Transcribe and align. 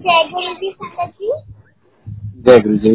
जय 0.00 0.22
गुरु 0.28 0.52
जी 0.60 0.68
संगत 0.72 1.10
जी। 1.20 1.30
जय 2.44 2.58
गुरु 2.60 2.76
जी। 2.84 2.92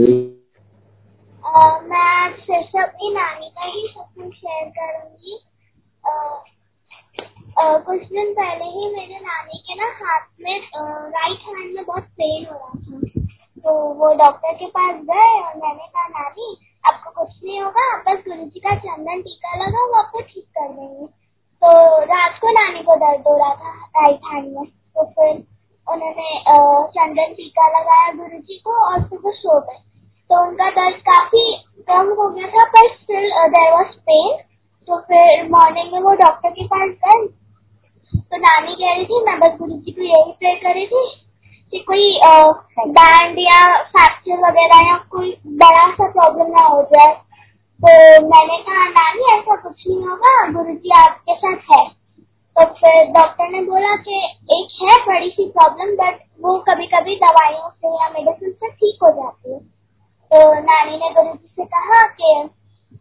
मैं 1.90 2.32
फिर 2.46 2.82
अपनी 2.84 3.10
नानी 3.14 3.50
का 3.50 3.66
ही 3.66 3.82
सत्संग 3.88 4.32
शेयर 4.32 4.70
करूँगी। 4.78 5.38
कुछ 7.86 8.02
दिन 8.08 8.34
पहले 8.34 8.72
ही 8.72 8.90
मेरे 8.96 9.20
नानी 9.20 9.62
के 9.68 9.76
ना 9.82 9.92
हाथ 10.02 10.26
में 10.42 10.58
राइट 11.14 11.48
हैंड 11.48 11.76
में 11.76 11.86
बहुत 11.86 12.04
पेन 12.04 12.46
हो 12.46 12.58
रहा 12.58 12.74
था। 12.74 12.98
तो 13.64 13.78
वो 14.00 14.14
डॉक्टर 14.24 14.54
के 14.56 14.68
पास 14.78 14.96
गए 15.10 15.32
और 15.42 15.56
मैंने 15.58 15.86
कहा 15.86 16.08
नानी 16.10 16.56
आपको 16.84 17.24
कुछ 17.24 17.32
नहीं 17.44 17.62
होगा 17.62 17.84
आप 17.94 18.04
बस 18.08 18.24
गुरु 18.28 18.46
जी 18.46 18.60
का 18.60 18.76
चंदन 18.78 19.22
टीका 19.22 19.56
लगाओ 19.66 19.88
वो 19.88 20.00
आपको 20.00 20.22
ठीक 20.22 20.46
कर 20.58 20.70
देंगे। 20.70 21.06
तो 21.06 21.70
रात 22.14 22.40
को 22.42 22.62
नानी 22.62 22.84
को 22.84 22.96
दर्द 23.06 23.28
हो 23.28 23.38
रहा 23.38 23.56
था 23.56 23.72
राइट 24.00 24.32
हैंड 24.34 24.56
में। 24.58 24.66
तो 24.66 25.04
फिर 25.06 25.44
उन्होंने 25.88 26.30
चंदन 26.92 27.34
टीका 27.34 27.68
लगाया 27.70 28.12
गुरु 28.14 28.40
जी 28.40 28.58
को 28.60 28.74
और 28.84 29.02
सुबह 29.02 29.32
सो 29.34 29.60
गए। 29.60 29.80
तो 30.30 30.42
उनका 30.44 30.70
दर्द 30.72 30.96
काफ़ी 31.10 31.44
कम 31.90 32.08
हो 32.20 32.30
गया 32.30 32.48
था 32.50 32.64
पर 32.70 32.88
स्टिल 32.94 33.30
देर 33.50 33.72
वॉज़ 33.72 33.96
पेन 34.10 34.38
तो 34.88 34.98
फिर 35.02 35.50
मॉर्निंग 35.50 35.94
में 35.94 36.00
वो 36.02 36.14
डॉक्टर 36.16 36.50
के 36.52 36.66
पास 36.68 36.90
गए। 37.06 37.28
तो 38.14 38.38
नानी 38.38 38.74
कह 38.74 38.94
रही 38.94 39.06
थी 39.06 39.24
मैं 39.26 39.40
बस 39.40 39.58
गुरु 39.60 39.76
जी 39.76 39.92
को 39.92 40.02
यही 40.04 40.32
प्रे 40.40 40.54
करी 40.64 40.86
थी 40.88 41.06
कि 41.74 41.80
कोई 41.88 42.06
बैंड 42.98 43.40
या 43.40 43.60
फ्रैक्चर 43.84 44.38
वगैरह 44.40 44.88
या 44.88 44.98
कोई 45.12 45.30
बड़ा 45.62 45.86
सा 45.92 46.06
प्रॉब्लम 46.12 46.52
ना 46.52 46.66
हो 46.66 46.82
जाए। 46.94 47.14
तो 47.80 47.92
मैंने 48.26 48.58
कहा 48.64 48.84
नानी 48.90 49.24
ऐसा 49.34 49.56
कुछ 49.56 49.88
नहीं 49.88 50.04
होगा। 50.08 50.34
गुरु 50.52 50.74
जी 50.74 50.90
फिर 50.90 51.25
डॉक्टर 53.16 53.50
ने 53.50 53.62
बोला 53.64 53.96
कि 54.06 54.18
एक 54.54 54.72
है 54.82 54.96
बड़ी 55.06 55.30
सी 55.30 55.46
प्रॉब्लम 55.52 55.96
बट 55.98 56.20
वो 56.42 56.58
कभी 56.68 56.88
कभी 56.94 57.16
दवाइयों 57.18 57.70
से 57.70 57.94
या 57.94 58.10
मेडिसिन 58.10 58.52
से 58.52 58.70
ठीक 58.72 59.04
हो 59.04 59.12
जाती 59.12 59.54
है। 59.54 59.60
तो 60.32 60.60
नानी 60.62 60.98
ने 60.98 61.10
गुरु 61.14 61.34
जी 61.34 61.48
से 61.48 61.66
कहा 61.66 62.02
कि 62.18 62.34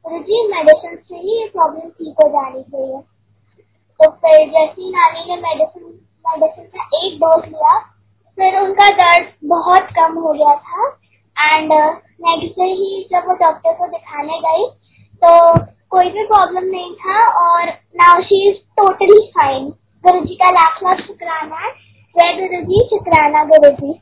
गुरु 0.05 0.19
जी 0.21 0.47
मेडिसिन 0.49 0.97
से 0.97 1.17
ही 1.17 1.41
ये 1.41 1.49
प्रॉब्लम 1.49 1.89
ठीक 1.91 2.23
हो 2.23 2.29
जानी 2.31 2.63
चाहिए। 2.63 3.01
तो 4.01 4.11
फिर 4.13 4.47
जैसे 4.49 4.83
ही 4.83 4.91
नानी 4.91 5.29
ने 5.29 5.41
मेडिसिन 5.43 5.85
मेडिसिन 6.25 6.65
का 6.67 6.89
एक 6.99 7.19
डोज 7.19 7.45
लिया, 7.47 7.79
फिर 8.39 8.59
उनका 8.61 8.89
दर्द 8.97 9.33
बहुत 9.49 9.93
कम 9.97 10.19
हो 10.19 10.33
गया 10.33 10.55
था। 10.57 10.89
एंड 11.37 11.73
नेक्स्ट 11.73 12.59
डे 12.59 12.73
ही 12.73 13.07
जब 13.13 13.29
वो 13.29 13.35
डॉक्टर 13.37 13.73
को 13.75 13.87
दिखाने 13.89 14.39
गई 14.41 14.67
तो 15.23 15.31
कोई 15.91 16.11
भी 16.11 16.27
प्रॉब्लम 16.27 16.65
नहीं 16.67 16.93
था 16.97 17.25
और 17.41 17.69
now 17.97 18.23
she 18.23 18.49
is 18.49 18.57
totally 18.79 19.21
fine 19.31 19.73
Guru 20.05 20.21
ji 20.21 20.35
का 20.35 20.51
लाख 20.51 20.81
लाख 20.85 21.01
शुक्राना 21.07 21.71
जय 22.17 22.33
गुरु 22.41 22.63
जी 22.63 22.81
शुक्राना 22.89 23.45
गुरु 23.45 23.71
जी। 23.73 23.93